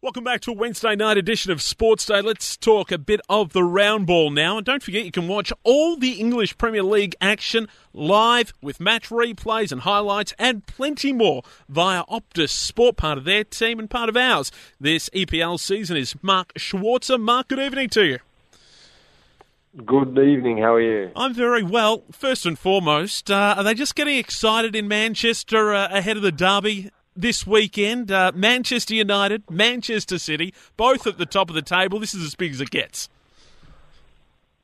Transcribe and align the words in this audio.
Welcome 0.00 0.22
back 0.22 0.42
to 0.42 0.52
a 0.52 0.54
Wednesday 0.54 0.94
night 0.94 1.18
edition 1.18 1.50
of 1.50 1.60
Sports 1.60 2.06
Day. 2.06 2.20
Let's 2.20 2.56
talk 2.56 2.92
a 2.92 2.98
bit 2.98 3.20
of 3.28 3.52
the 3.52 3.64
round 3.64 4.06
ball 4.06 4.30
now. 4.30 4.56
And 4.56 4.64
don't 4.64 4.80
forget, 4.80 5.04
you 5.04 5.10
can 5.10 5.26
watch 5.26 5.52
all 5.64 5.96
the 5.96 6.12
English 6.12 6.56
Premier 6.56 6.84
League 6.84 7.16
action 7.20 7.66
live 7.92 8.54
with 8.62 8.78
match 8.78 9.08
replays 9.08 9.72
and 9.72 9.80
highlights 9.80 10.34
and 10.38 10.64
plenty 10.68 11.12
more 11.12 11.42
via 11.68 12.04
Optus 12.04 12.50
Sport, 12.50 12.96
part 12.96 13.18
of 13.18 13.24
their 13.24 13.42
team 13.42 13.80
and 13.80 13.90
part 13.90 14.08
of 14.08 14.16
ours. 14.16 14.52
This 14.78 15.08
EPL 15.08 15.58
season 15.58 15.96
is 15.96 16.14
Mark 16.22 16.54
Schwarzer. 16.54 17.20
Mark, 17.20 17.48
good 17.48 17.58
evening 17.58 17.88
to 17.88 18.04
you. 18.04 18.18
Good 19.84 20.16
evening. 20.16 20.58
How 20.58 20.74
are 20.74 20.80
you? 20.80 21.10
I'm 21.16 21.34
very 21.34 21.64
well. 21.64 22.04
First 22.12 22.46
and 22.46 22.56
foremost, 22.56 23.32
uh, 23.32 23.56
are 23.58 23.64
they 23.64 23.74
just 23.74 23.96
getting 23.96 24.16
excited 24.16 24.76
in 24.76 24.86
Manchester 24.86 25.74
uh, 25.74 25.88
ahead 25.90 26.16
of 26.16 26.22
the 26.22 26.30
derby 26.30 26.92
this 27.18 27.46
weekend. 27.46 28.10
Uh, 28.10 28.32
Manchester 28.34 28.94
United, 28.94 29.50
Manchester 29.50 30.18
City, 30.18 30.54
both 30.76 31.06
at 31.06 31.18
the 31.18 31.26
top 31.26 31.50
of 31.50 31.54
the 31.54 31.62
table. 31.62 31.98
This 31.98 32.14
is 32.14 32.24
as 32.24 32.34
big 32.34 32.52
as 32.52 32.60
it 32.60 32.70
gets. 32.70 33.08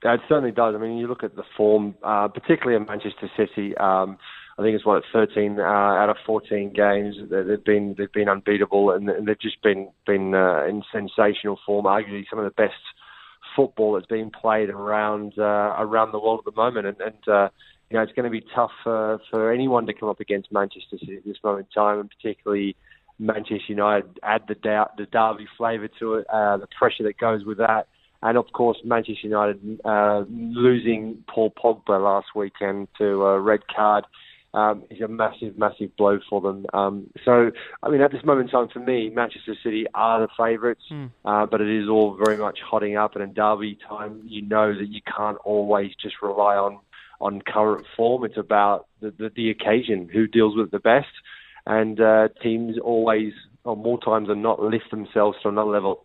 It 0.02 0.20
certainly 0.28 0.52
does. 0.52 0.75
I 0.75 0.78
mean, 0.78 0.98
you 0.98 1.06
look 1.06 1.25
at 1.25 1.34
the 1.34 1.44
form, 1.56 1.94
uh, 2.02 2.28
particularly 2.28 2.77
in 2.77 2.86
Manchester 2.86 3.30
City. 3.36 3.77
Um, 3.77 4.19
I 4.58 4.62
think 4.62 4.77
it's 4.77 4.86
what 4.86 5.02
13 5.12 5.58
uh, 5.58 5.62
out 5.62 6.10
of 6.10 6.16
14 6.25 6.72
games 6.72 7.16
they've 7.28 7.64
been 7.64 7.94
they've 7.98 8.12
been 8.12 8.28
unbeatable, 8.28 8.91
and, 8.92 9.08
they've 9.27 9.41
just 9.41 9.60
been 9.62 9.88
been 10.06 10.34
uh, 10.34 10.64
in 10.66 10.82
sensational 10.92 11.58
form. 11.66 11.86
Arguably, 11.86 12.25
some 12.30 12.38
of 12.38 12.44
the 12.44 12.50
best 12.50 12.75
football 13.56 13.94
that's 13.94 14.06
being 14.06 14.30
played 14.30 14.70
around 14.70 15.34
uh, 15.38 15.75
around 15.78 16.12
the 16.12 16.20
world 16.20 16.41
at 16.47 16.55
the 16.55 16.56
moment, 16.56 16.86
and, 16.86 17.00
and 17.00 17.28
uh, 17.28 17.48
you 17.95 18.00
know, 18.00 18.03
it's 18.03 18.12
going 18.14 18.25
to 18.25 18.31
be 18.31 18.45
tough 18.53 18.73
for, 18.83 19.20
for 19.31 19.53
anyone 19.53 19.87
to 19.87 19.95
come 19.95 20.09
up 20.09 20.19
against 20.19 20.50
Manchester 20.50 20.98
City 20.98 21.17
at 21.17 21.25
this 21.25 21.37
moment 21.45 21.69
in 21.70 21.81
time, 21.81 22.00
and 22.00 22.11
particularly 22.11 22.75
Manchester 23.20 23.61
United. 23.69 24.19
Add 24.20 24.42
the 24.48 24.56
doubt, 24.56 24.97
the 24.97 25.06
derby 25.06 25.47
flavour 25.56 25.87
to 26.00 26.15
it, 26.15 26.27
uh, 26.27 26.56
the 26.56 26.67
pressure 26.77 27.05
that 27.05 27.19
goes 27.19 27.45
with 27.45 27.59
that, 27.59 27.87
and 28.20 28.37
of 28.37 28.47
course 28.53 28.78
Manchester 28.83 29.28
United 29.28 29.81
uh, 29.84 30.25
losing 30.28 31.22
Paul 31.28 31.53
Pogba 31.53 32.03
last 32.03 32.34
weekend 32.34 32.89
to 32.98 33.27
a 33.27 33.41
red 33.41 33.61
card. 33.69 34.06
Um, 34.53 34.84
is 34.89 35.00
a 35.00 35.09
massive, 35.09 35.59
massive 35.59 35.97
blow 35.97 36.20
for 36.31 36.41
them. 36.41 36.65
Um, 36.72 37.11
so, 37.25 37.50
I 37.83 37.91
mean, 37.91 38.00
at 38.00 38.12
this 38.12 38.25
moment 38.25 38.50
in 38.50 38.53
time, 38.53 38.69
for 38.72 38.78
me, 38.78 39.11
Manchester 39.11 39.56
City 39.65 39.84
are 39.95 40.20
the 40.20 40.28
favourites, 40.39 40.84
mm. 40.92 41.11
uh, 41.25 41.45
but 41.47 41.61
it 41.61 41.69
is 41.69 41.89
all 41.89 42.17
very 42.25 42.37
much 42.37 42.61
hotting 42.65 42.97
up. 42.97 43.17
And 43.17 43.25
in 43.25 43.33
derby 43.33 43.77
time, 43.89 44.22
you 44.25 44.42
know 44.42 44.72
that 44.72 44.87
you 44.87 45.00
can't 45.17 45.39
always 45.39 45.91
just 46.00 46.22
rely 46.22 46.55
on 46.55 46.78
on 47.20 47.41
current 47.42 47.86
form. 47.97 48.25
It's 48.25 48.36
about 48.36 48.86
the, 49.00 49.10
the, 49.10 49.30
the 49.34 49.50
occasion, 49.50 50.08
who 50.12 50.26
deals 50.26 50.56
with 50.56 50.66
it 50.66 50.72
the 50.72 50.78
best, 50.78 51.08
and 51.66 52.00
uh, 52.00 52.28
teams 52.42 52.78
always, 52.78 53.32
or 53.64 53.76
more 53.76 54.00
times 54.00 54.28
than 54.28 54.42
not, 54.42 54.62
lift 54.62 54.91
themselves 54.91 55.38
to 55.42 55.48
another 55.48 55.70
level. 55.70 56.04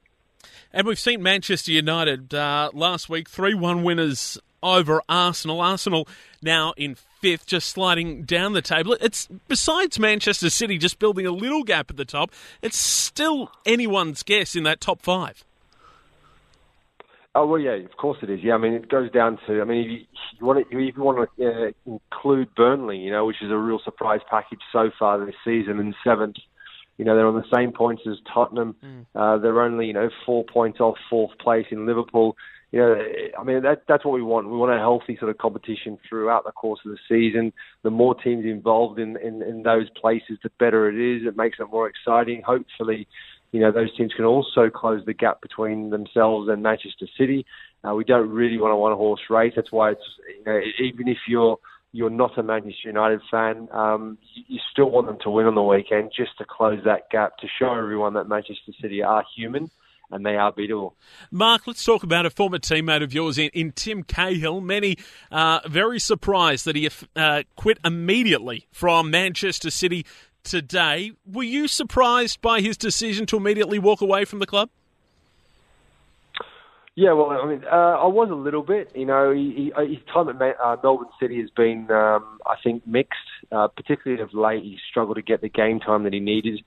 And 0.72 0.86
we've 0.86 1.00
seen 1.00 1.24
Manchester 1.24 1.72
United 1.72 2.34
uh, 2.34 2.70
last 2.74 3.10
week, 3.10 3.28
3 3.28 3.56
1 3.56 3.84
winners 3.84 4.38
over 4.62 5.02
Arsenal. 5.10 5.62
Arsenal 5.62 6.08
now 6.42 6.74
in 6.78 6.96
fifth, 6.96 7.46
just 7.46 7.70
sliding 7.70 8.24
down 8.24 8.54
the 8.54 8.62
table. 8.62 8.96
It's 9.02 9.28
besides 9.48 10.00
Manchester 10.00 10.50
City 10.50 10.78
just 10.78 11.00
building 11.00 11.26
a 11.26 11.32
little 11.32 11.64
gap 11.64 11.90
at 11.90 11.98
the 11.98 12.06
top, 12.06 12.32
it's 12.62 12.78
still 12.78 13.52
anyone's 13.66 14.24
guess 14.24 14.56
in 14.56 14.64
that 14.64 14.80
top 14.80 15.02
five. 15.02 15.44
Oh 17.36 17.46
well, 17.46 17.60
yeah, 17.60 17.74
of 17.74 17.96
course 17.98 18.18
it 18.24 18.30
is. 18.30 18.40
Yeah, 18.42 18.56
I 18.56 18.58
mean 18.58 18.74
it 18.74 18.90
goes 18.90 19.12
down 19.12 19.38
to. 19.48 19.62
I 19.62 19.64
mean, 19.64 19.84
if 19.86 19.92
you, 19.92 19.98
you 20.40 20.46
want 20.46 20.68
to, 20.68 20.78
if 20.78 20.98
you 20.98 21.04
want 21.04 21.30
to 21.38 21.46
uh, 21.46 21.72
include 21.86 22.54
Burnley, 22.56 22.98
you 22.98 23.12
know, 23.12 23.26
which 23.26 23.42
is 23.42 23.52
a 23.52 23.58
real 23.58 23.80
surprise 23.84 24.22
package 24.30 24.60
so 24.72 24.90
far 24.98 25.24
this 25.24 25.36
season, 25.46 25.80
in 25.80 25.94
seventh. 26.04 26.38
You 26.98 27.06
know, 27.06 27.16
they're 27.16 27.28
on 27.28 27.36
the 27.36 27.56
same 27.56 27.72
points 27.72 28.02
as 28.10 28.18
Tottenham. 28.34 28.76
Mm. 28.84 29.06
Uh, 29.16 29.38
they're 29.38 29.62
only 29.62 29.86
you 29.86 29.94
know 29.94 30.10
four 30.26 30.44
points 30.44 30.80
off 30.80 30.98
fourth 31.10 31.38
place 31.40 31.68
in 31.72 31.86
Liverpool. 31.86 32.36
You 32.72 32.80
know, 32.80 32.96
I 33.40 33.44
mean 33.44 33.62
that 33.62 33.84
that's 33.88 34.04
what 34.04 34.16
we 34.16 34.24
want. 34.24 34.50
We 34.50 34.58
want 34.58 34.74
a 34.74 34.80
healthy 34.80 35.16
sort 35.18 35.30
of 35.30 35.38
competition 35.38 36.00
throughout 36.10 36.46
the 36.46 36.52
course 36.52 36.80
of 36.86 36.92
the 36.92 36.98
season. 37.08 37.54
The 37.84 37.92
more 37.92 38.16
teams 38.16 38.44
involved 38.46 39.00
in 39.00 39.18
in, 39.18 39.44
in 39.44 39.62
those 39.62 39.88
places, 40.02 40.40
the 40.44 40.50
better 40.60 40.90
it 40.90 40.96
is. 40.96 41.28
It 41.28 41.38
makes 41.38 41.60
it 41.60 41.70
more 41.72 41.88
exciting. 41.88 42.42
Hopefully, 42.42 43.08
you 43.52 43.60
know, 43.60 43.72
those 43.72 43.96
teams 43.96 44.14
can 44.14 44.26
also 44.26 44.70
close 44.70 45.04
the 45.06 45.14
gap 45.14 45.42
between 45.42 45.90
themselves 45.90 46.50
and 46.50 46.62
Manchester 46.62 47.08
City. 47.18 47.46
Uh, 47.88 47.96
we 47.96 48.04
don't 48.04 48.30
really 48.30 48.60
want 48.60 48.74
a 48.74 48.76
one-horse 48.76 49.22
race. 49.30 49.54
That's 49.56 49.72
why 49.72 49.92
it's, 49.92 50.02
you 50.38 50.44
know, 50.46 50.60
even 50.80 51.08
if 51.08 51.18
you're 51.28 51.58
you're 51.92 52.10
not 52.12 52.38
a 52.38 52.44
Manchester 52.44 52.88
United 52.88 53.20
fan, 53.32 53.68
um, 53.72 54.18
you, 54.48 54.60
still 54.72 54.92
want 54.92 55.08
them 55.08 55.18
to 55.24 55.30
win 55.32 55.48
on 55.48 55.56
the 55.56 55.64
weekend 55.64 56.12
just 56.16 56.38
to 56.38 56.46
close 56.46 56.80
that 56.86 57.10
gap 57.10 57.38
to 57.38 57.48
show 57.58 57.74
everyone 57.74 58.14
that 58.14 58.28
Manchester 58.28 58.72
City 58.80 59.02
are 59.02 59.24
human 59.36 59.72
and 60.12 60.26
they 60.26 60.36
are 60.36 60.52
beatable. 60.52 60.94
Mark, 61.32 61.68
let's 61.68 61.84
talk 61.84 62.04
about 62.04 62.26
a 62.26 62.30
former 62.30 62.58
teammate 62.60 63.04
of 63.04 63.14
yours 63.14 63.38
in, 63.38 63.50
in 63.54 63.72
Tim 63.72 64.04
Cahill. 64.04 64.62
Many 64.62 64.98
uh, 65.32 65.60
very 65.68 66.00
surprised 66.00 66.66
that 66.66 66.76
he 66.76 66.90
uh, 67.16 67.44
quit 67.56 67.80
immediately 67.84 68.68
from 68.72 69.12
Manchester 69.12 69.70
City 69.70 70.06
today. 70.44 71.12
Were 71.26 71.44
you 71.44 71.68
surprised 71.68 72.42
by 72.42 72.62
his 72.62 72.78
decision 72.78 73.26
to 73.28 73.38
immediately 73.38 73.80
walk 73.80 74.02
away 74.02 74.26
from 74.26 74.40
the 74.40 74.46
club? 74.46 74.70
Yeah, 76.96 77.14
well, 77.14 77.32
I 77.32 77.48
mean, 77.48 77.64
uh, 77.64 77.96
I 78.04 78.08
was 78.08 78.30
a 78.30 78.36
little 78.36 78.62
bit. 78.62 78.92
You 78.94 79.06
know, 79.06 79.32
he, 79.32 79.54
he, 79.56 79.72
uh, 79.72 79.86
his 79.86 80.00
time 80.14 80.28
at 80.28 80.56
uh, 80.62 80.76
Melbourne 80.84 81.08
City 81.18 81.40
has 81.40 81.50
been, 81.52 81.90
um, 81.90 82.40
I 82.46 82.56
think, 82.62 82.86
mixed. 82.86 83.16
Uh, 83.52 83.70
particularly 83.70 84.22
of 84.22 84.34
late, 84.34 84.64
he 84.64 84.78
struggled 84.92 85.16
to 85.16 85.22
get 85.22 85.40
the 85.40 85.48
game 85.48 85.80
time 85.80 86.04
that 86.04 86.12
he 86.12 86.20
needed. 86.20 86.62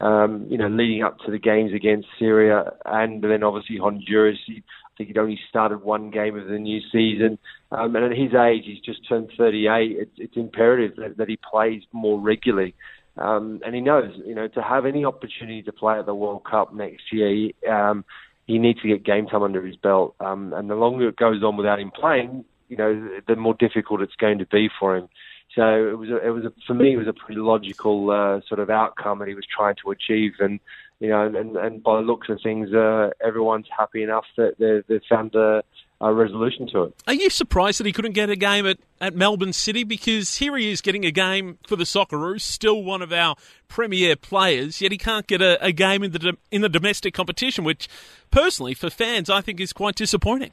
Um, 0.00 0.46
you 0.50 0.58
know, 0.58 0.66
leading 0.66 1.04
up 1.04 1.18
to 1.20 1.30
the 1.30 1.38
games 1.38 1.72
against 1.72 2.08
Syria 2.18 2.72
and 2.84 3.22
then 3.22 3.44
obviously 3.44 3.78
Honduras, 3.78 4.38
he, 4.44 4.56
I 4.56 4.90
think 4.98 5.08
he'd 5.08 5.18
only 5.18 5.38
started 5.48 5.82
one 5.82 6.10
game 6.10 6.36
of 6.36 6.48
the 6.48 6.58
new 6.58 6.80
season. 6.90 7.38
Um, 7.70 7.94
and 7.94 8.06
at 8.06 8.10
his 8.10 8.34
age, 8.34 8.64
he's 8.66 8.80
just 8.80 9.08
turned 9.08 9.30
38. 9.38 9.96
It's, 9.98 10.10
it's 10.16 10.36
imperative 10.36 10.96
that, 10.96 11.16
that 11.18 11.28
he 11.28 11.38
plays 11.48 11.82
more 11.92 12.20
regularly. 12.20 12.74
Um, 13.18 13.60
and 13.64 13.74
he 13.74 13.80
knows, 13.80 14.12
you 14.24 14.34
know, 14.34 14.48
to 14.48 14.62
have 14.62 14.84
any 14.84 15.04
opportunity 15.04 15.62
to 15.62 15.72
play 15.72 15.98
at 15.98 16.06
the 16.06 16.14
World 16.14 16.44
Cup 16.44 16.74
next 16.74 17.12
year, 17.12 17.50
um, 17.70 18.04
he 18.46 18.58
needs 18.58 18.80
to 18.82 18.88
get 18.88 19.04
game 19.04 19.26
time 19.26 19.42
under 19.42 19.64
his 19.64 19.76
belt. 19.76 20.14
Um, 20.20 20.52
and 20.52 20.68
the 20.68 20.74
longer 20.74 21.08
it 21.08 21.16
goes 21.16 21.42
on 21.42 21.56
without 21.56 21.80
him 21.80 21.90
playing, 21.90 22.44
you 22.68 22.76
know, 22.76 23.08
the 23.26 23.36
more 23.36 23.54
difficult 23.54 24.02
it's 24.02 24.14
going 24.16 24.38
to 24.38 24.46
be 24.46 24.68
for 24.78 24.96
him. 24.96 25.08
So 25.54 25.88
it 25.88 25.98
was, 25.98 26.10
a, 26.10 26.26
it 26.26 26.30
was 26.30 26.44
a, 26.44 26.52
for 26.66 26.74
me, 26.74 26.92
it 26.92 26.98
was 26.98 27.08
a 27.08 27.12
pretty 27.12 27.40
logical 27.40 28.10
uh, 28.10 28.40
sort 28.46 28.60
of 28.60 28.68
outcome 28.68 29.20
that 29.20 29.28
he 29.28 29.34
was 29.34 29.46
trying 29.46 29.76
to 29.82 29.90
achieve. 29.90 30.32
And 30.38 30.60
you 31.00 31.08
know, 31.08 31.26
and, 31.26 31.56
and 31.56 31.82
by 31.82 31.96
the 31.96 32.06
looks 32.06 32.28
of 32.28 32.40
things, 32.42 32.72
uh, 32.72 33.10
everyone's 33.24 33.66
happy 33.76 34.02
enough 34.02 34.24
that 34.36 34.58
they, 34.58 34.82
they've 34.88 35.02
found 35.08 35.34
a, 35.34 35.62
a 36.00 36.12
resolution 36.12 36.68
to 36.68 36.84
it. 36.84 36.94
Are 37.06 37.14
you 37.14 37.30
surprised 37.30 37.80
that 37.80 37.86
he 37.86 37.92
couldn't 37.92 38.12
get 38.12 38.28
a 38.28 38.36
game 38.36 38.66
at, 38.66 38.78
at 39.00 39.14
Melbourne 39.14 39.52
City? 39.52 39.82
Because 39.82 40.36
here 40.36 40.56
he 40.56 40.70
is 40.70 40.80
getting 40.80 41.04
a 41.04 41.10
game 41.10 41.58
for 41.66 41.76
the 41.76 41.84
Socceroos, 41.84 42.42
still 42.42 42.82
one 42.82 43.02
of 43.02 43.12
our 43.12 43.36
premier 43.68 44.14
players, 44.14 44.80
yet 44.80 44.92
he 44.92 44.98
can't 44.98 45.26
get 45.26 45.40
a, 45.40 45.62
a 45.64 45.72
game 45.72 46.02
in 46.02 46.12
the 46.12 46.36
in 46.50 46.60
the 46.60 46.68
domestic 46.68 47.14
competition, 47.14 47.64
which 47.64 47.88
personally, 48.30 48.74
for 48.74 48.90
fans, 48.90 49.30
I 49.30 49.40
think 49.40 49.60
is 49.60 49.72
quite 49.72 49.94
disappointing. 49.94 50.52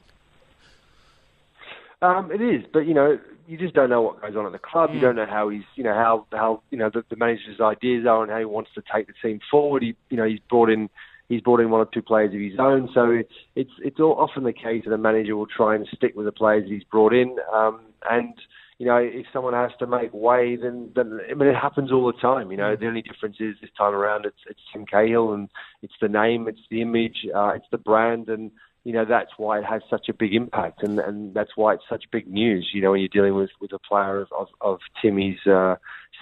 Um, 2.00 2.30
it 2.32 2.40
is, 2.40 2.64
but 2.72 2.80
you 2.80 2.94
know, 2.94 3.18
you 3.46 3.58
just 3.58 3.74
don't 3.74 3.90
know 3.90 4.02
what 4.02 4.20
goes 4.22 4.36
on 4.36 4.46
at 4.46 4.52
the 4.52 4.58
club. 4.58 4.90
You 4.94 5.00
don't 5.00 5.16
know 5.16 5.26
how 5.26 5.48
he's, 5.48 5.62
you 5.74 5.84
know, 5.84 5.94
how 5.94 6.26
how 6.32 6.62
you 6.70 6.78
know 6.78 6.90
the, 6.90 7.04
the 7.08 7.16
manager's 7.16 7.60
ideas 7.60 8.06
are 8.06 8.22
and 8.22 8.32
how 8.32 8.38
he 8.38 8.44
wants 8.44 8.70
to 8.74 8.82
take 8.92 9.06
the 9.06 9.14
team 9.22 9.40
forward. 9.50 9.82
He, 9.82 9.94
you 10.08 10.16
know, 10.16 10.24
he's 10.24 10.40
brought 10.50 10.70
in 10.70 10.88
he's 11.28 11.40
brought 11.40 11.60
in 11.60 11.70
one 11.70 11.80
or 11.80 11.88
two 11.92 12.02
players 12.02 12.34
of 12.34 12.40
his 12.40 12.58
own. 12.58 12.88
So 12.94 13.10
it's 13.10 13.32
it's 13.54 13.70
it's 13.78 14.00
all 14.00 14.14
often 14.18 14.44
the 14.44 14.52
case 14.52 14.84
that 14.84 14.92
a 14.92 14.98
manager 14.98 15.36
will 15.36 15.46
try 15.46 15.74
and 15.74 15.86
stick 15.94 16.14
with 16.14 16.26
the 16.26 16.32
players 16.32 16.68
he's 16.68 16.84
brought 16.84 17.12
in. 17.12 17.36
Um, 17.52 17.80
and 18.08 18.34
you 18.78 18.86
know, 18.86 18.96
if 18.96 19.26
someone 19.32 19.54
has 19.54 19.70
to 19.78 19.86
make 19.86 20.12
way, 20.12 20.56
then, 20.56 20.90
then 20.96 21.20
I 21.30 21.34
mean, 21.34 21.48
it 21.48 21.54
happens 21.54 21.92
all 21.92 22.06
the 22.06 22.20
time. 22.20 22.50
You 22.50 22.56
know, 22.56 22.74
the 22.74 22.86
only 22.86 23.02
difference 23.02 23.36
is 23.38 23.54
this 23.60 23.70
time 23.78 23.94
around, 23.94 24.26
it's 24.26 24.40
it's 24.48 24.60
Tim 24.72 24.84
Cahill, 24.84 25.32
and 25.32 25.48
it's 25.82 25.94
the 26.00 26.08
name, 26.08 26.48
it's 26.48 26.60
the 26.70 26.82
image, 26.82 27.26
uh, 27.34 27.52
it's 27.54 27.66
the 27.70 27.78
brand, 27.78 28.28
and 28.28 28.50
you 28.82 28.92
know 28.92 29.04
that's 29.04 29.30
why 29.36 29.58
it 29.58 29.64
has 29.64 29.82
such 29.88 30.08
a 30.08 30.14
big 30.14 30.34
impact, 30.34 30.82
and 30.82 30.98
and 30.98 31.34
that's 31.34 31.52
why 31.54 31.74
it's 31.74 31.84
such 31.88 32.04
big 32.10 32.26
news. 32.26 32.70
You 32.74 32.82
know, 32.82 32.90
when 32.90 33.00
you're 33.00 33.08
dealing 33.08 33.36
with 33.36 33.50
with 33.60 33.72
a 33.72 33.78
player 33.78 34.20
of 34.20 34.28
of, 34.36 34.48
of 34.60 34.80
Timmy's 35.00 35.46
uh, 35.46 35.76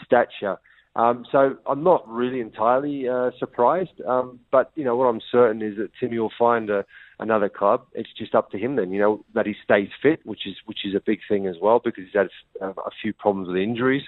stature. 0.04 0.58
Um, 0.94 1.24
so 1.32 1.56
I'm 1.66 1.82
not 1.82 2.06
really 2.06 2.40
entirely 2.40 3.08
uh, 3.08 3.30
surprised, 3.38 4.00
um, 4.06 4.40
but 4.50 4.72
you 4.74 4.84
know 4.84 4.94
what 4.94 5.06
I'm 5.06 5.22
certain 5.30 5.62
is 5.62 5.78
that 5.78 5.90
Timmy 5.98 6.18
will 6.18 6.32
find 6.38 6.68
a, 6.68 6.84
another 7.18 7.48
club. 7.48 7.86
It's 7.94 8.12
just 8.16 8.34
up 8.34 8.50
to 8.50 8.58
him 8.58 8.76
then, 8.76 8.92
you 8.92 9.00
know, 9.00 9.24
that 9.34 9.46
he 9.46 9.54
stays 9.64 9.88
fit, 10.02 10.20
which 10.24 10.46
is 10.46 10.54
which 10.66 10.80
is 10.84 10.94
a 10.94 11.00
big 11.00 11.20
thing 11.28 11.46
as 11.46 11.56
well 11.62 11.80
because 11.82 12.04
he's 12.04 12.14
had 12.14 12.28
a, 12.60 12.68
a 12.68 12.90
few 13.00 13.14
problems 13.14 13.48
with 13.48 13.56
injuries. 13.56 14.02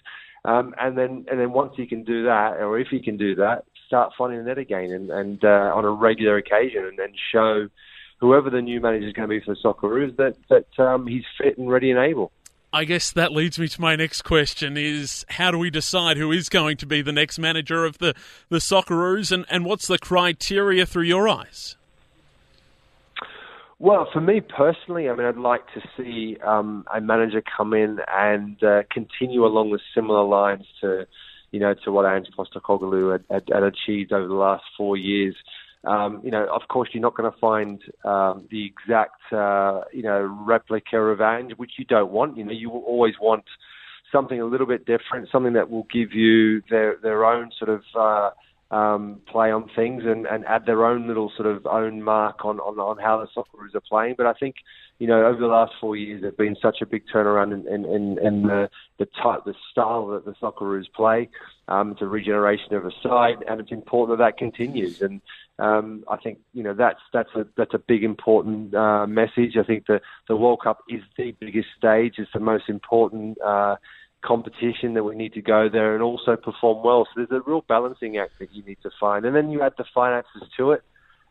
Um, 0.45 0.75
and 0.79 0.99
then 0.99 1.25
and 1.31 1.41
then 1.41 1.53
once 1.53 1.73
he 1.75 1.87
can 1.87 2.05
do 2.05 2.25
that, 2.25 2.59
or 2.59 2.79
if 2.79 2.89
he 2.89 3.01
can 3.01 3.17
do 3.17 3.35
that, 3.37 3.65
start 3.87 4.13
finding 4.19 4.41
the 4.41 4.45
net 4.45 4.59
again 4.59 4.91
and, 4.91 5.11
and 5.11 5.43
uh, 5.43 5.73
on 5.75 5.87
a 5.87 5.91
regular 5.91 6.37
occasion, 6.37 6.85
and 6.85 6.99
then 6.99 7.15
show 7.33 7.69
whoever 8.21 8.51
the 8.51 8.61
new 8.61 8.81
manager 8.81 9.07
is 9.07 9.15
going 9.15 9.27
to 9.27 9.35
be 9.35 9.43
for 9.43 9.55
the 9.55 9.61
Socceroos 9.61 10.17
that 10.19 10.37
that 10.51 10.85
um, 10.85 11.07
he's 11.07 11.25
fit 11.39 11.57
and 11.57 11.71
ready 11.71 11.91
and 11.91 11.99
able. 11.99 12.31
I 12.75 12.85
guess 12.85 13.13
that 13.13 13.31
leads 13.31 13.57
me 13.57 13.69
to 13.69 13.81
my 13.81 13.95
next 13.95 14.23
question: 14.23 14.77
Is 14.77 15.25
how 15.29 15.53
do 15.53 15.59
we 15.59 15.71
decide 15.71 16.17
who 16.17 16.33
is 16.33 16.49
going 16.49 16.77
to 16.79 16.87
be 16.87 17.03
the 17.03 17.13
next 17.13 17.39
manager 17.39 17.85
of 17.85 17.99
the 17.99 18.15
the 18.49 18.59
Socceroos, 18.59 19.31
and 19.31 19.47
and 19.49 19.65
what's 19.65 19.87
the 19.87 19.97
criteria 19.97 20.85
through 20.85 21.05
your 21.05 21.29
eyes? 21.29 21.77
Well, 23.79 24.09
for 24.13 24.21
me 24.21 24.41
personally, 24.41 25.09
I 25.09 25.15
mean, 25.15 25.25
I'd 25.25 25.37
like 25.37 25.63
to 25.75 25.83
see 25.97 26.37
um, 26.45 26.85
a 26.93 27.01
manager 27.01 27.45
come 27.57 27.75
in 27.75 28.01
and 28.13 28.61
uh, 28.65 28.83
continue 28.91 29.47
along 29.47 29.71
the 29.71 29.79
similar 29.95 30.25
lines 30.25 30.65
to, 30.81 31.07
you 31.53 31.61
know, 31.61 31.75
to 31.85 31.93
what 31.93 32.07
Ange 32.07 32.29
Postecoglou 32.37 33.13
had, 33.13 33.25
had, 33.31 33.45
had 33.53 33.63
achieved 33.63 34.13
over 34.13 34.27
the 34.27 34.35
last 34.35 34.65
four 34.77 34.97
years. 34.97 35.37
Um, 35.87 36.21
you 36.25 36.31
know, 36.31 36.47
of 36.53 36.63
course, 36.69 36.89
you're 36.93 37.03
not 37.03 37.17
going 37.17 37.31
to 37.31 37.39
find 37.39 37.81
um, 38.05 38.47
the 38.51 38.65
exact, 38.65 39.21
uh, 39.33 39.83
you 39.93 40.03
know, 40.03 40.23
replica 40.47 40.99
of 40.99 41.21
Ange, 41.21 41.53
which 41.57 41.73
you 41.79 41.85
don't 41.85 42.11
want. 42.11 42.37
You 42.37 42.45
know, 42.45 42.53
you 42.53 42.71
will 42.71 42.83
always 42.83 43.15
want 43.21 43.45
something 44.11 44.41
a 44.41 44.47
little 44.47 44.67
bit 44.67 44.87
different, 44.87 45.29
something 45.31 45.55
that 45.55 45.71
will 45.71 45.87
give 45.93 46.13
you 46.13 46.63
their 46.71 46.97
their 47.03 47.25
own 47.25 47.51
sort 47.59 47.71
of 47.71 47.83
uh, 47.99 48.31
um, 48.75 49.21
play 49.31 49.51
on 49.51 49.69
things 49.77 50.03
and, 50.07 50.27
and 50.27 50.45
add 50.47 50.67
their 50.67 50.85
own 50.85 51.07
little 51.07 51.31
sort 51.37 51.47
of 51.47 51.67
own 51.67 52.03
mark 52.03 52.45
on, 52.45 52.59
on, 52.61 52.79
on 52.79 52.99
how 52.99 53.19
the 53.19 53.27
Socceroos 53.37 53.75
are 53.75 53.83
playing. 53.89 54.15
But 54.17 54.27
I 54.27 54.33
think, 54.33 54.57
you 54.99 55.07
know, 55.09 55.27
over 55.27 55.41
the 55.41 55.47
last 55.47 55.73
four 55.81 55.97
years, 55.97 56.23
there's 56.23 56.35
been 56.35 56.57
such 56.63 56.81
a 56.81 56.87
big 56.87 57.03
turnaround 57.13 57.53
in, 57.53 57.67
in, 57.67 57.85
in, 57.85 58.19
in 58.25 58.43
the, 58.43 58.71
the 58.99 59.07
type, 59.07 59.45
the 59.45 59.55
style 59.71 60.07
that 60.09 60.25
the 60.25 60.35
Socceroos 60.35 60.85
play. 60.95 61.29
Um, 61.67 61.93
it's 61.93 62.03
a 62.03 62.07
regeneration 62.07 62.75
of 62.75 62.85
a 62.85 62.91
side, 63.03 63.45
and 63.49 63.61
it's 63.61 63.73
important 63.73 64.19
that 64.19 64.25
that 64.25 64.39
continues. 64.39 65.03
And 65.03 65.21
um, 65.59 66.05
I 66.09 66.17
think 66.17 66.39
you 66.53 66.63
know 66.63 66.75
that's 66.75 67.01
that's 67.13 67.31
a 67.35 67.47
that's 67.57 67.75
a 67.75 67.79
big 67.79 68.05
important 68.05 68.75
uh, 68.75 69.07
message. 69.07 69.57
I 69.59 69.65
think 69.65 69.87
the 69.87 70.01
the 70.29 70.37
World 70.37 70.61
Cup 70.63 70.79
is 70.89 71.03
the 71.17 71.33
biggest 71.41 71.69
stage. 71.77 72.15
It's 72.19 72.33
the 72.33 72.41
most 72.41 72.69
important. 72.69 73.41
Uh, 73.41 73.77
competition 74.25 74.95
that 74.95 75.05
we 75.05 75.15
need 75.15 75.35
to 75.35 75.43
go 75.43 75.69
there 75.69 75.93
and 75.93 76.03
also 76.03 76.35
perform 76.35 76.83
well. 76.83 77.07
So 77.07 77.27
there's 77.27 77.43
a 77.43 77.45
real 77.47 77.63
balancing 77.69 78.17
act 78.17 78.33
that 78.41 78.55
you 78.55 78.63
need 78.65 78.79
to 78.83 78.91
find. 78.99 79.27
And 79.27 79.37
then 79.37 79.51
you 79.51 79.61
add 79.61 79.75
the 79.77 79.85
finances 79.95 80.43
to 80.57 80.73
it. 80.73 80.83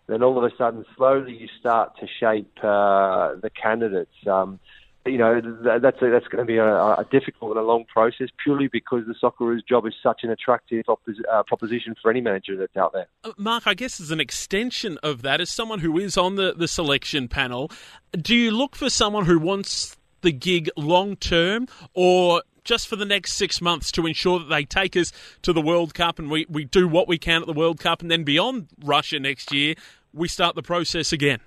Then 0.07 0.21
all 0.21 0.38
of 0.38 0.44
a 0.44 0.55
sudden, 0.57 0.85
slowly 0.97 1.35
you 1.35 1.47
start 1.59 1.97
to 2.00 2.07
shape 2.19 2.51
uh, 2.63 3.35
the 3.41 3.50
candidates. 3.50 4.15
Um, 4.27 4.59
you 5.05 5.17
know, 5.17 5.41
that's 5.41 6.01
a, 6.01 6.09
that's 6.09 6.27
going 6.27 6.45
to 6.45 6.45
be 6.45 6.57
a, 6.57 6.65
a, 6.65 7.05
difficult 7.11 7.51
and 7.51 7.59
a 7.59 7.63
long 7.63 7.83
process 7.85 8.29
purely 8.41 8.69
because 8.69 9.03
the 9.05 9.15
Socceroos 9.21 9.59
job 9.67 9.85
is 9.85 9.94
such 10.01 10.21
an 10.23 10.29
attractive 10.29 10.85
uh, 10.88 11.44
proposition 11.44 11.94
for 12.01 12.09
any 12.09 12.21
manager 12.21 12.55
that's 12.55 12.75
out 12.77 12.94
there. 12.94 13.07
Uh, 13.23 13.31
Mark, 13.38 13.63
I 13.65 13.73
guess 13.73 14.00
as 14.00 14.11
an 14.11 14.21
extension 14.21 14.97
of 15.03 15.21
that, 15.23 15.41
as 15.41 15.50
someone 15.50 15.79
who 15.79 15.97
is 16.00 16.17
on 16.17 16.35
the, 16.35 16.53
the 16.53 16.69
selection 16.69 17.27
panel, 17.27 17.69
do 18.13 18.33
you 18.33 18.51
look 18.51 18.77
for 18.77 18.89
someone 18.89 19.25
who 19.25 19.39
wants 19.39 19.97
the 20.21 20.31
gig 20.31 20.69
long 20.77 21.17
term 21.17 21.67
or 21.94 22.41
just 22.63 22.88
for 22.88 22.95
the 22.95 23.06
next 23.06 23.33
six 23.33 23.62
months 23.62 23.92
to 23.94 24.06
ensure 24.06 24.39
that 24.39 24.50
they 24.50 24.63
take 24.63 24.95
us 24.95 25.12
to 25.42 25.54
the 25.54 25.62
World 25.62 25.94
Cup 25.94 26.19
and 26.19 26.30
we, 26.30 26.45
we 26.50 26.65
do 26.65 26.88
what 26.88 27.07
we 27.07 27.18
can 27.18 27.42
at 27.42 27.48
the 27.48 27.54
World 27.54 27.80
Cup 27.80 28.01
and 28.01 28.10
then 28.10 28.24
beyond 28.24 28.68
Russia 28.83 29.19
next 29.19 29.51
year, 29.51 29.75
we 30.13 30.27
start 30.27 30.56
the 30.56 30.63
process 30.63 31.12
again? 31.12 31.39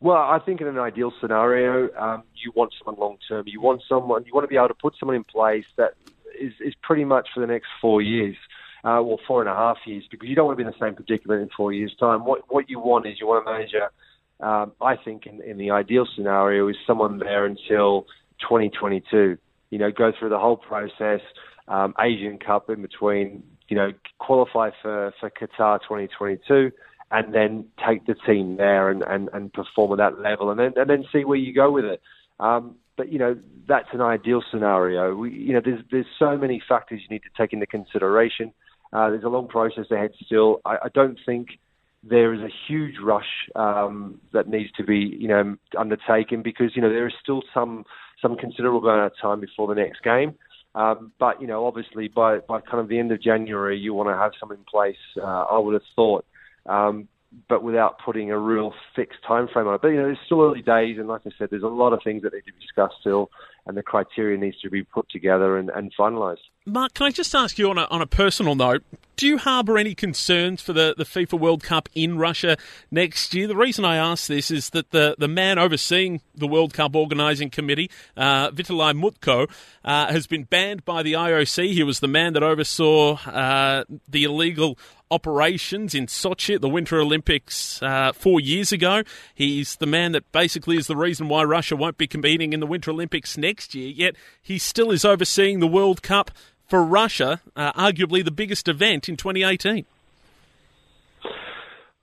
Well, 0.00 0.16
I 0.16 0.38
think 0.38 0.60
in 0.60 0.68
an 0.68 0.78
ideal 0.78 1.12
scenario, 1.20 1.92
um, 1.96 2.22
you 2.36 2.52
want 2.54 2.72
someone 2.78 3.00
long 3.00 3.18
term. 3.28 3.44
You 3.46 3.60
want 3.60 3.82
someone, 3.88 4.24
you 4.24 4.32
want 4.32 4.44
to 4.44 4.48
be 4.48 4.56
able 4.56 4.68
to 4.68 4.74
put 4.74 4.94
someone 4.98 5.16
in 5.16 5.24
place 5.24 5.64
that 5.76 5.94
is, 6.38 6.52
is 6.60 6.74
pretty 6.82 7.04
much 7.04 7.28
for 7.34 7.40
the 7.40 7.48
next 7.48 7.66
four 7.80 8.00
years. 8.00 8.36
Uh, 8.84 9.02
well, 9.02 9.18
four 9.26 9.40
and 9.40 9.50
a 9.50 9.54
half 9.54 9.76
years, 9.86 10.04
because 10.08 10.28
you 10.28 10.36
don't 10.36 10.46
want 10.46 10.56
to 10.56 10.64
be 10.64 10.66
in 10.66 10.72
the 10.72 10.86
same 10.86 10.94
predicament 10.94 11.42
in 11.42 11.48
four 11.56 11.72
years' 11.72 11.94
time. 11.98 12.24
What 12.24 12.42
what 12.48 12.70
you 12.70 12.78
want 12.78 13.08
is 13.08 13.18
you 13.20 13.26
want 13.26 13.44
a 13.44 13.50
manager. 13.50 13.90
Um, 14.38 14.70
I 14.80 14.94
think 14.94 15.26
in, 15.26 15.42
in 15.42 15.58
the 15.58 15.72
ideal 15.72 16.06
scenario 16.14 16.68
is 16.68 16.76
someone 16.86 17.18
there 17.18 17.44
until 17.44 18.06
2022. 18.40 19.38
You 19.70 19.78
know, 19.78 19.90
go 19.90 20.12
through 20.18 20.30
the 20.30 20.38
whole 20.38 20.56
process, 20.56 21.20
um, 21.68 21.94
Asian 22.00 22.38
Cup 22.38 22.70
in 22.70 22.82
between, 22.82 23.42
you 23.68 23.76
know, 23.76 23.92
qualify 24.18 24.70
for, 24.80 25.12
for 25.20 25.30
Qatar 25.30 25.80
2022, 25.80 26.70
and 27.10 27.34
then 27.34 27.66
take 27.86 28.06
the 28.06 28.14
team 28.26 28.56
there 28.56 28.90
and, 28.90 29.02
and, 29.02 29.28
and 29.32 29.52
perform 29.52 29.92
at 29.92 29.98
that 29.98 30.20
level, 30.20 30.50
and 30.50 30.58
then 30.58 30.72
and 30.76 30.88
then 30.88 31.04
see 31.12 31.24
where 31.24 31.38
you 31.38 31.54
go 31.54 31.70
with 31.70 31.84
it. 31.84 32.00
Um, 32.40 32.76
but 32.96 33.12
you 33.12 33.18
know, 33.18 33.36
that's 33.66 33.88
an 33.92 34.00
ideal 34.00 34.42
scenario. 34.50 35.14
We, 35.14 35.32
you 35.32 35.54
know, 35.54 35.60
there's 35.64 35.80
there's 35.90 36.06
so 36.18 36.36
many 36.36 36.62
factors 36.68 37.00
you 37.02 37.14
need 37.14 37.22
to 37.22 37.42
take 37.42 37.52
into 37.52 37.66
consideration. 37.66 38.52
Uh, 38.92 39.10
there's 39.10 39.24
a 39.24 39.28
long 39.28 39.48
process 39.48 39.86
ahead 39.90 40.12
still. 40.24 40.60
I, 40.64 40.76
I 40.84 40.88
don't 40.94 41.18
think 41.24 41.58
there 42.02 42.32
is 42.32 42.40
a 42.40 42.48
huge 42.66 42.94
rush 43.02 43.48
um, 43.54 44.20
that 44.32 44.48
needs 44.48 44.70
to 44.72 44.84
be, 44.84 45.16
you 45.18 45.28
know, 45.28 45.56
undertaken 45.78 46.42
because 46.42 46.74
you 46.74 46.82
know 46.82 46.88
there 46.88 47.06
is 47.06 47.14
still 47.22 47.42
some 47.52 47.84
some 48.20 48.36
considerable 48.36 48.80
amount 48.88 49.12
of 49.12 49.18
time 49.20 49.40
before 49.40 49.68
the 49.68 49.80
next 49.80 50.02
game. 50.02 50.34
Um, 50.74 51.12
but 51.18 51.40
you 51.40 51.46
know, 51.46 51.66
obviously, 51.66 52.08
by 52.08 52.38
by 52.38 52.60
kind 52.60 52.80
of 52.80 52.88
the 52.88 52.98
end 52.98 53.10
of 53.10 53.22
January, 53.22 53.78
you 53.78 53.94
want 53.94 54.08
to 54.10 54.14
have 54.14 54.32
some 54.38 54.52
in 54.52 54.64
place. 54.70 54.96
Uh, 55.16 55.22
I 55.22 55.58
would 55.58 55.74
have 55.74 55.82
thought, 55.96 56.24
um, 56.66 57.08
but 57.48 57.62
without 57.62 57.98
putting 58.04 58.30
a 58.30 58.38
real 58.38 58.72
fixed 58.94 59.18
time 59.26 59.48
frame 59.48 59.66
on 59.66 59.74
it. 59.74 59.82
But 59.82 59.88
you 59.88 60.02
know, 60.02 60.10
it's 60.10 60.20
still 60.26 60.42
early 60.42 60.62
days, 60.62 60.98
and 60.98 61.08
like 61.08 61.22
I 61.26 61.30
said, 61.38 61.48
there's 61.50 61.62
a 61.62 61.68
lot 61.68 61.92
of 61.92 62.00
things 62.04 62.22
that 62.22 62.32
need 62.32 62.40
to 62.40 62.52
be 62.52 62.60
discussed 62.60 62.96
still, 63.00 63.30
and 63.66 63.76
the 63.76 63.82
criteria 63.82 64.38
needs 64.38 64.60
to 64.60 64.70
be 64.70 64.84
put 64.84 65.08
together 65.10 65.56
and, 65.58 65.70
and 65.70 65.92
finalised. 65.98 66.46
Mark, 66.66 66.94
can 66.94 67.06
I 67.06 67.10
just 67.10 67.34
ask 67.34 67.58
you 67.58 67.70
on 67.70 67.78
a, 67.78 67.84
on 67.84 68.02
a 68.02 68.06
personal 68.06 68.54
note? 68.54 68.84
Do 69.18 69.26
you 69.26 69.38
harbour 69.38 69.76
any 69.78 69.96
concerns 69.96 70.62
for 70.62 70.72
the, 70.72 70.94
the 70.96 71.02
FIFA 71.02 71.40
World 71.40 71.64
Cup 71.64 71.88
in 71.92 72.18
Russia 72.18 72.56
next 72.88 73.34
year? 73.34 73.48
The 73.48 73.56
reason 73.56 73.84
I 73.84 73.96
ask 73.96 74.28
this 74.28 74.48
is 74.48 74.70
that 74.70 74.92
the, 74.92 75.16
the 75.18 75.26
man 75.26 75.58
overseeing 75.58 76.20
the 76.36 76.46
World 76.46 76.72
Cup 76.72 76.94
organising 76.94 77.50
committee, 77.50 77.90
uh, 78.16 78.52
Vitaly 78.52 78.94
Mutko, 78.94 79.50
uh, 79.84 80.12
has 80.12 80.28
been 80.28 80.44
banned 80.44 80.84
by 80.84 81.02
the 81.02 81.14
IOC. 81.14 81.72
He 81.72 81.82
was 81.82 81.98
the 81.98 82.06
man 82.06 82.32
that 82.34 82.44
oversaw 82.44 83.14
uh, 83.26 83.82
the 84.08 84.22
illegal 84.22 84.78
operations 85.10 85.96
in 85.96 86.06
Sochi 86.06 86.54
at 86.54 86.60
the 86.60 86.68
Winter 86.68 87.00
Olympics 87.00 87.82
uh, 87.82 88.12
four 88.12 88.38
years 88.38 88.70
ago. 88.70 89.02
He's 89.34 89.74
the 89.74 89.86
man 89.86 90.12
that 90.12 90.30
basically 90.30 90.76
is 90.76 90.86
the 90.86 90.94
reason 90.94 91.28
why 91.28 91.42
Russia 91.42 91.74
won't 91.74 91.98
be 91.98 92.06
competing 92.06 92.52
in 92.52 92.60
the 92.60 92.66
Winter 92.66 92.92
Olympics 92.92 93.36
next 93.36 93.74
year, 93.74 93.88
yet 93.88 94.14
he 94.40 94.58
still 94.58 94.92
is 94.92 95.04
overseeing 95.04 95.58
the 95.58 95.66
World 95.66 96.02
Cup 96.04 96.30
for 96.68 96.82
Russia, 96.82 97.40
uh, 97.56 97.72
arguably 97.72 98.24
the 98.24 98.30
biggest 98.30 98.68
event 98.68 99.08
in 99.08 99.16
2018? 99.16 99.86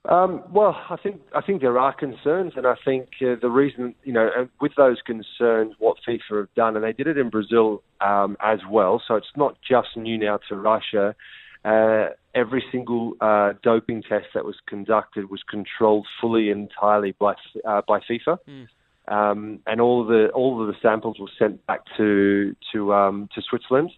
Um, 0.08 0.44
well, 0.52 0.76
I 0.88 0.96
think 0.96 1.20
I 1.34 1.40
think 1.40 1.62
there 1.62 1.78
are 1.78 1.92
concerns, 1.92 2.52
and 2.56 2.64
I 2.64 2.76
think 2.84 3.08
uh, 3.22 3.34
the 3.40 3.50
reason 3.50 3.94
you 4.04 4.12
know 4.12 4.48
with 4.60 4.72
those 4.76 4.98
concerns, 5.04 5.74
what 5.80 5.96
FIFA 6.06 6.38
have 6.38 6.54
done, 6.54 6.76
and 6.76 6.84
they 6.84 6.92
did 6.92 7.08
it 7.08 7.18
in 7.18 7.28
Brazil 7.28 7.82
um, 8.00 8.36
as 8.40 8.60
well. 8.70 9.02
So 9.06 9.16
it's 9.16 9.26
not 9.36 9.56
just 9.68 9.96
new 9.96 10.16
now 10.16 10.38
to 10.48 10.54
Russia. 10.54 11.16
Uh, 11.64 12.10
every 12.36 12.62
single 12.70 13.14
uh, 13.20 13.54
doping 13.64 14.02
test 14.02 14.26
that 14.34 14.44
was 14.44 14.54
conducted 14.68 15.28
was 15.28 15.42
controlled 15.42 16.06
fully 16.20 16.50
and 16.50 16.70
entirely 16.70 17.12
by 17.18 17.34
uh, 17.64 17.82
by 17.88 17.98
FIFA, 17.98 18.38
mm. 18.48 18.68
um, 19.08 19.58
and 19.66 19.80
all 19.80 20.02
of 20.02 20.06
the 20.06 20.28
all 20.28 20.62
of 20.62 20.68
the 20.68 20.76
samples 20.80 21.18
were 21.18 21.30
sent 21.36 21.66
back 21.66 21.80
to 21.96 22.54
to 22.72 22.94
um, 22.94 23.28
to 23.34 23.42
Switzerland 23.42 23.90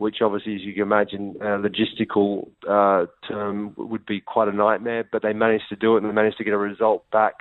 which 0.00 0.22
obviously, 0.22 0.54
as 0.54 0.62
you 0.62 0.72
can 0.72 0.82
imagine, 0.82 1.36
uh, 1.42 1.60
logistical 1.60 2.48
uh, 2.66 3.04
term 3.28 3.74
would 3.76 4.06
be 4.06 4.18
quite 4.18 4.48
a 4.48 4.52
nightmare. 4.52 5.04
But 5.12 5.20
they 5.22 5.34
managed 5.34 5.68
to 5.68 5.76
do 5.76 5.94
it, 5.94 5.98
and 5.98 6.08
they 6.08 6.14
managed 6.14 6.38
to 6.38 6.44
get 6.44 6.54
a 6.54 6.58
result 6.58 7.04
back 7.10 7.34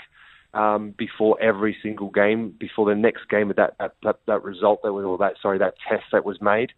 um, 0.54 0.94
before 0.98 1.42
every 1.42 1.78
single 1.82 2.10
game, 2.10 2.54
before 2.60 2.86
the 2.86 3.00
next 3.00 3.30
game 3.30 3.50
of 3.50 3.56
that 3.56 3.75
that, 3.80 3.96
that, 4.04 4.20
that 4.28 4.44
result 4.44 4.82
that 4.84 4.92
was, 4.92 5.06
or 5.06 5.18
that 5.20 5.36
sorry, 5.42 5.58
that 5.60 5.75
test 5.88 6.04
that 6.12 6.25
was 6.25 6.42
made. 6.42 6.74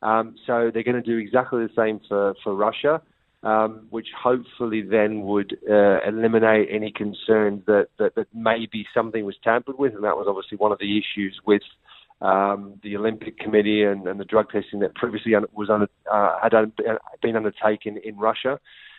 Um, 0.00 0.36
so 0.46 0.70
they're 0.72 0.82
going 0.82 1.02
to 1.02 1.02
do 1.02 1.18
exactly 1.18 1.66
the 1.66 1.72
same 1.76 2.00
for 2.08 2.34
for 2.42 2.54
Russia. 2.54 3.02
Um, 3.42 3.86
which 3.90 4.08
hopefully 4.20 4.82
then 4.82 5.22
would 5.22 5.56
uh, 5.70 6.00
eliminate 6.08 6.68
any 6.72 6.90
concerns 6.90 7.62
that, 7.66 7.88
that, 7.98 8.16
that 8.16 8.26
maybe 8.34 8.86
something 8.92 9.24
was 9.24 9.36
tampered 9.44 9.78
with, 9.78 9.94
and 9.94 10.02
that 10.02 10.16
was 10.16 10.26
obviously 10.28 10.56
one 10.56 10.72
of 10.72 10.80
the 10.80 10.98
issues 10.98 11.38
with 11.46 11.62
um, 12.20 12.80
the 12.82 12.96
Olympic 12.96 13.38
Committee 13.38 13.82
and, 13.84 14.06
and, 14.06 14.18
the 14.18 14.24
drug 14.24 14.50
testing 14.50 14.80
that 14.80 14.94
previously 14.94 15.32
was 15.52 15.68
under, 15.68 15.88
uh, 16.10 16.38
had 16.42 16.52
been 17.20 17.36
undertaken 17.36 17.98
in 18.02 18.16
Russia. 18.16 18.58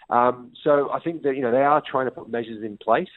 Um, 0.09 0.51
so 0.63 0.91
I 0.91 1.00
think 1.00 1.24
that 1.24 1.36
you 1.36 1.41
know 1.41 1.51
they 1.51 1.63
are 1.63 1.81
trying 1.81 2.05
to 2.05 2.12
put 2.12 2.29
measures 2.29 2.63
in 2.63 2.77
place, 2.77 3.09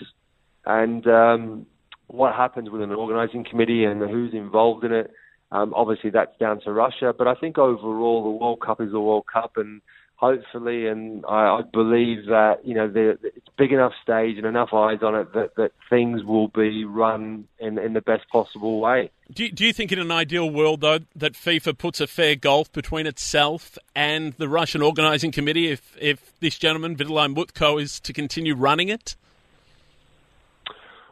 and 0.64 1.06
um, 1.06 1.66
what 2.06 2.34
happens 2.34 2.70
with 2.70 2.82
an 2.82 2.92
organising 2.92 3.44
committee 3.44 3.84
and 3.84 4.00
who's 4.00 4.34
involved 4.34 4.84
in 4.84 4.92
it, 4.92 5.12
um, 5.52 5.72
obviously 5.74 6.10
that's 6.10 6.36
down 6.38 6.60
to 6.62 6.72
Russia. 6.72 7.14
But 7.16 7.28
I 7.28 7.34
think 7.34 7.58
overall 7.58 8.24
the 8.24 8.30
World 8.30 8.60
Cup 8.60 8.80
is 8.80 8.90
the 8.90 9.00
World 9.00 9.26
Cup, 9.32 9.52
and 9.56 9.82
hopefully, 10.16 10.86
and 10.88 11.24
I, 11.28 11.58
I 11.58 11.60
believe 11.72 12.26
that 12.26 12.64
you 12.64 12.74
know 12.74 12.88
the, 12.88 13.18
it's 13.22 13.48
big 13.56 13.72
enough 13.72 13.92
stage 14.02 14.36
and 14.36 14.46
enough 14.46 14.72
eyes 14.72 14.98
on 15.02 15.14
it 15.14 15.32
that, 15.34 15.56
that 15.56 15.72
things 15.88 16.24
will 16.24 16.48
be 16.48 16.84
run 16.84 17.44
in 17.58 17.78
in 17.78 17.92
the 17.92 18.00
best 18.00 18.28
possible 18.30 18.80
way. 18.80 19.10
Do 19.32 19.44
you, 19.44 19.52
do 19.52 19.64
you 19.64 19.72
think 19.72 19.92
in 19.92 19.98
an 19.98 20.10
ideal 20.10 20.50
world 20.50 20.80
though 20.80 21.00
that 21.14 21.34
FIFA 21.34 21.78
puts 21.78 22.00
a 22.00 22.06
fair 22.06 22.34
gulf 22.34 22.72
between 22.72 23.06
itself 23.06 23.78
and 23.94 24.32
the 24.34 24.48
Russian 24.48 24.82
organising 24.82 25.30
committee 25.30 25.68
if 25.68 25.96
if 26.00 26.38
this 26.40 26.58
gentleman 26.58 26.96
Vitaly 26.96 27.32
Mutko 27.34 27.80
is 27.80 28.00
to 28.00 28.12
continue 28.12 28.54
running 28.54 28.88
it? 28.88 29.14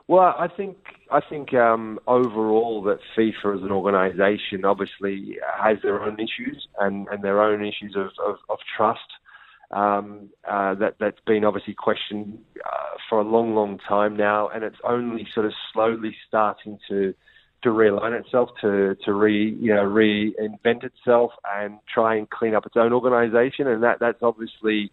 Well, 0.09 0.35
I 0.39 0.49
think 0.49 0.79
I 1.13 1.21
think 1.21 1.55
um, 1.55 2.01
overall 2.07 2.83
that 2.85 2.99
FIFA 3.17 3.59
as 3.59 3.63
an 3.63 3.71
organisation 3.71 4.65
obviously 4.65 5.39
has 5.61 5.79
their 5.83 6.03
own 6.03 6.19
issues 6.19 6.67
and, 6.81 7.07
and 7.09 7.23
their 7.23 7.41
own 7.41 7.65
issues 7.65 7.95
of, 7.95 8.11
of, 8.27 8.37
of 8.49 8.59
trust. 8.77 9.01
Um, 9.71 10.31
uh, 10.49 10.75
that 10.77 10.95
that's 10.99 11.21
been 11.27 11.45
obviously 11.45 11.75
questioned 11.75 12.39
uh, 12.65 12.97
for 13.09 13.21
a 13.21 13.23
long, 13.23 13.55
long 13.55 13.79
time 13.87 14.17
now, 14.17 14.49
and 14.49 14.65
it's 14.65 14.79
only 14.83 15.29
sort 15.35 15.45
of 15.45 15.53
slowly 15.73 16.17
starting 16.27 16.79
to 16.89 17.15
to 17.62 17.71
realign 17.71 18.19
itself, 18.19 18.50
to 18.61 18.97
to 19.05 19.12
re 19.12 19.57
you 19.61 19.75
know 19.75 19.85
reinvent 19.85 20.85
itself, 20.85 21.33
and 21.57 21.79
try 21.93 22.17
and 22.17 22.31
clean 22.31 22.55
up 22.55 22.67
its 22.67 22.77
own 22.77 22.93
organisation, 22.93 23.67
and 23.67 23.83
that 23.83 23.99
that's 24.00 24.23
obviously 24.23 24.91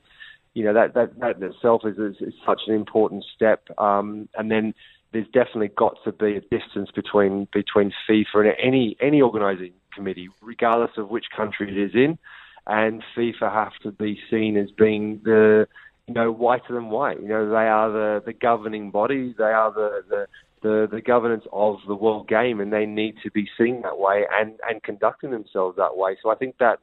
you 0.53 0.63
know 0.63 0.73
that 0.73 0.93
that 0.93 1.19
that 1.19 1.37
in 1.37 1.43
itself 1.43 1.83
is, 1.85 1.97
is, 1.97 2.15
is 2.21 2.33
such 2.45 2.61
an 2.67 2.73
important 2.73 3.23
step, 3.35 3.67
um, 3.77 4.27
and 4.35 4.49
then 4.49 4.73
there's 5.11 5.27
definitely 5.27 5.69
got 5.69 5.95
to 6.03 6.11
be 6.11 6.35
a 6.35 6.41
distance 6.41 6.89
between 6.93 7.47
between 7.53 7.93
FIFA 8.09 8.35
and 8.35 8.53
any 8.61 8.97
any 8.99 9.21
organising 9.21 9.73
committee, 9.93 10.29
regardless 10.41 10.91
of 10.97 11.09
which 11.09 11.25
country 11.35 11.71
it 11.71 11.77
is 11.77 11.91
in, 11.93 12.17
and 12.67 13.03
FIFA 13.15 13.53
have 13.53 13.73
to 13.83 13.91
be 13.91 14.19
seen 14.29 14.57
as 14.57 14.71
being 14.71 15.21
the 15.23 15.67
you 16.07 16.13
know 16.13 16.31
whiter 16.31 16.73
than 16.73 16.89
white. 16.89 17.21
You 17.21 17.27
know 17.27 17.49
they 17.49 17.55
are 17.55 17.91
the 17.91 18.23
the 18.25 18.33
governing 18.33 18.91
body, 18.91 19.35
they 19.37 19.43
are 19.43 19.71
the 19.71 20.03
the 20.09 20.27
the, 20.65 20.87
the 20.91 20.99
governance 20.99 21.43
of 21.53 21.77
the 21.87 21.93
world 21.93 22.27
game, 22.27 22.59
and 22.59 22.73
they 22.73 22.87
need 22.87 23.13
to 23.21 23.29
be 23.29 23.47
seen 23.55 23.83
that 23.83 23.99
way 23.99 24.23
and, 24.31 24.53
and 24.67 24.81
conducting 24.81 25.29
themselves 25.29 25.77
that 25.77 25.95
way. 25.95 26.17
So 26.23 26.31
I 26.31 26.35
think 26.35 26.57
that 26.57 26.79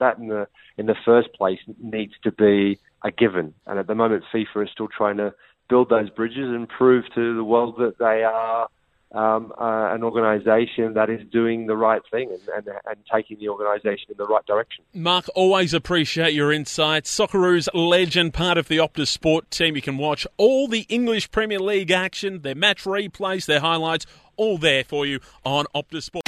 that 0.00 0.16
in 0.16 0.28
the 0.28 0.48
in 0.78 0.86
the 0.86 0.94
first 1.04 1.28
place 1.34 1.58
needs 1.78 2.14
to 2.24 2.32
be 2.32 2.78
a 3.04 3.10
given. 3.10 3.52
And 3.66 3.78
at 3.78 3.86
the 3.86 3.94
moment, 3.94 4.24
FIFA 4.34 4.64
is 4.64 4.70
still 4.72 4.88
trying 4.88 5.18
to 5.18 5.34
build 5.68 5.90
those 5.90 6.08
bridges 6.08 6.38
and 6.38 6.66
prove 6.66 7.04
to 7.16 7.36
the 7.36 7.44
world 7.44 7.74
that 7.76 7.98
they 7.98 8.24
are 8.24 8.68
um, 9.12 9.52
uh, 9.58 9.94
an 9.94 10.02
organisation 10.02 10.94
that 10.94 11.08
is 11.08 11.26
doing 11.32 11.66
the 11.66 11.76
right 11.76 12.02
thing 12.10 12.30
and, 12.30 12.66
and, 12.66 12.76
and, 12.84 12.96
taking 13.10 13.38
the 13.38 13.48
organisation 13.48 14.04
in 14.10 14.16
the 14.18 14.26
right 14.26 14.44
direction. 14.44 14.84
Mark, 14.92 15.24
always 15.34 15.72
appreciate 15.72 16.34
your 16.34 16.52
insights. 16.52 17.16
Socceroos 17.16 17.68
legend, 17.72 18.34
part 18.34 18.58
of 18.58 18.68
the 18.68 18.76
Optus 18.76 19.08
Sport 19.08 19.50
team. 19.50 19.76
You 19.76 19.82
can 19.82 19.96
watch 19.96 20.26
all 20.36 20.68
the 20.68 20.84
English 20.90 21.30
Premier 21.30 21.58
League 21.58 21.90
action, 21.90 22.42
their 22.42 22.54
match 22.54 22.84
replays, 22.84 23.46
their 23.46 23.60
highlights, 23.60 24.04
all 24.36 24.58
there 24.58 24.84
for 24.84 25.06
you 25.06 25.20
on 25.42 25.64
Optus 25.74 26.02
Sport. 26.02 26.27